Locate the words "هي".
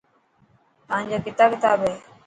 1.85-1.93